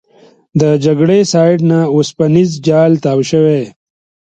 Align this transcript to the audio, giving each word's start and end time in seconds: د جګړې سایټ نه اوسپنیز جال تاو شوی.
د 0.59 0.61
جګړې 0.85 1.19
سایټ 1.33 1.59
نه 1.71 1.79
اوسپنیز 1.95 2.49
جال 2.67 2.91
تاو 3.03 3.19
شوی. 3.31 3.63